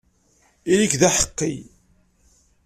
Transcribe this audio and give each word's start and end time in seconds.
Ili-k 0.71 0.93
d 0.99 1.01
aḥeqqi! 1.09 1.53